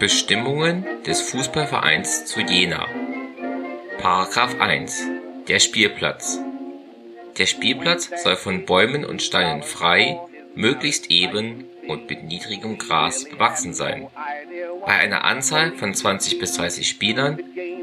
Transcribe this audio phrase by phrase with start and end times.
[0.00, 2.88] Bestimmungen des Fußballvereins zu Jena§
[4.58, 5.02] 1
[5.46, 6.40] Der Spielplatz.
[7.36, 10.18] Der Spielplatz soll von Bäumen und Steinen frei,
[10.54, 14.08] möglichst eben und mit niedrigem Gras bewachsen sein.
[14.86, 17.38] Bei einer Anzahl von 20 bis 30 Spielern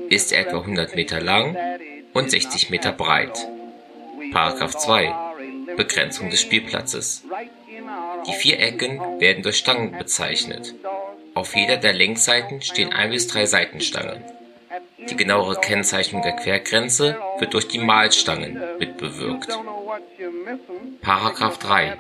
[0.10, 1.56] ist er etwa 100 Meter lang
[2.14, 3.48] und 60 Meter breit.§
[4.70, 5.14] 2
[5.76, 7.26] Begrenzung des Spielplatzes.
[8.26, 10.74] Die vier Ecken werden durch Stangen bezeichnet
[11.38, 14.24] auf jeder der Längsseiten stehen ein bis drei Seitenstangen.
[15.10, 19.48] Die genauere Kennzeichnung der Quergrenze wird durch die Mahlstangen mitbewirkt.
[21.02, 21.98] Paragraph 3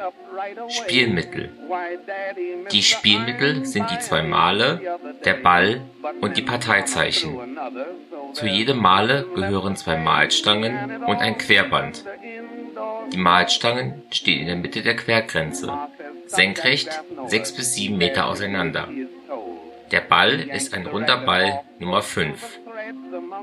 [0.70, 1.52] Spielmittel
[2.72, 5.81] Die Spielmittel sind die zwei Male, der Ball
[6.20, 7.58] und die Parteizeichen.
[8.34, 12.04] Zu jedem Male gehören zwei Mahlstangen und ein Querband.
[13.14, 15.72] Die Mahlstangen stehen in der Mitte der Quergrenze,
[16.26, 16.90] senkrecht
[17.28, 18.90] sechs bis sieben Meter auseinander.
[19.91, 22.59] Der Ball ist ein runder Ball Nummer 5.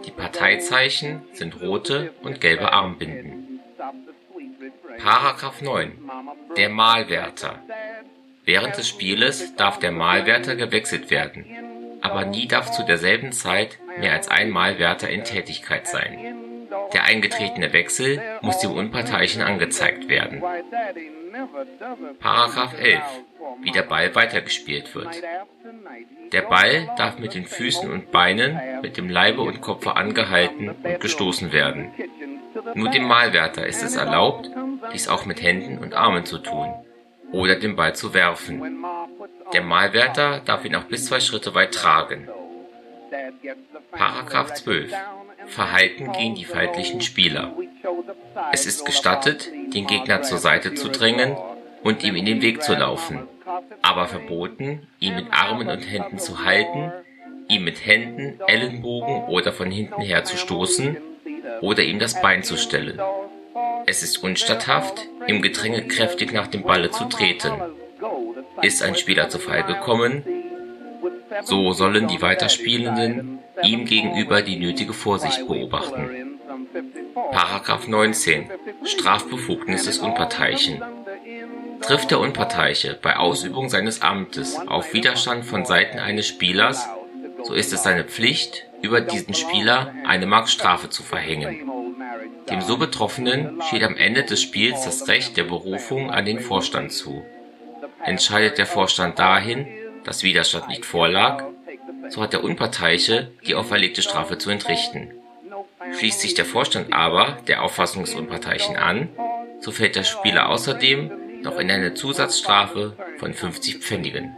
[0.04, 3.60] Die Parteizeichen sind rote und gelbe Armbinden.
[4.98, 5.92] Paragraph 9
[6.56, 7.60] Der Malwärter
[8.44, 11.46] Während des Spieles darf der Malwärter gewechselt werden,
[12.02, 16.43] aber nie darf zu derselben Zeit mehr als ein Malwärter in Tätigkeit sein.
[16.92, 20.42] Der eingetretene Wechsel muss dem Unparteiischen angezeigt werden.
[22.20, 23.02] Paragraph 11
[23.62, 25.22] Wie der Ball weitergespielt wird
[26.34, 31.00] der Ball darf mit den Füßen und Beinen, mit dem Leibe und Kopfe angehalten und
[31.00, 31.92] gestoßen werden.
[32.74, 34.50] Nur dem Malwärter ist es erlaubt,
[34.92, 36.74] dies auch mit Händen und Armen zu tun
[37.30, 38.84] oder den Ball zu werfen.
[39.52, 42.28] Der Malwärter darf ihn auch bis zwei Schritte weit tragen.
[43.92, 44.92] Paragraph 12
[45.46, 47.54] Verhalten gegen die feindlichen Spieler.
[48.52, 51.36] Es ist gestattet, den Gegner zur Seite zu drängen
[51.82, 53.28] und ihm in den Weg zu laufen
[53.82, 56.92] aber verboten, ihn mit Armen und Händen zu halten,
[57.48, 60.96] ihm mit Händen, Ellenbogen oder von hinten her zu stoßen
[61.60, 63.00] oder ihm das Bein zu stellen.
[63.86, 67.52] Es ist unstatthaft, im Gedränge kräftig nach dem Balle zu treten.
[68.62, 70.24] Ist ein Spieler zu Fall gekommen,
[71.42, 76.38] so sollen die Weiterspielenden ihm gegenüber die nötige Vorsicht beobachten.
[77.30, 78.50] Paragraph 19
[78.84, 80.82] Strafbefugnis des Unparteiischen
[81.80, 86.88] Trifft der Unparteiische bei Ausübung seines Amtes auf Widerstand von Seiten eines Spielers,
[87.42, 91.70] so ist es seine Pflicht, über diesen Spieler eine Mark Strafe zu verhängen.
[92.50, 96.92] Dem so Betroffenen steht am Ende des Spiels das Recht der Berufung an den Vorstand
[96.92, 97.24] zu.
[98.02, 99.66] Entscheidet der Vorstand dahin,
[100.04, 101.44] dass Widerstand nicht vorlag,
[102.08, 105.10] so hat der Unparteiische die auferlegte Strafe zu entrichten.
[105.98, 109.08] Schließt sich der Vorstand aber der Auffassung des Unparteiischen an,
[109.60, 114.36] so fällt der Spieler außerdem noch in eine Zusatzstrafe von 50 Pfennigen.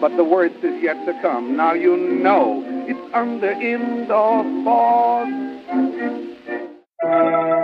[0.00, 1.56] but the words is yet to come.
[1.56, 4.44] Now you know it's under indoor
[7.10, 7.59] Música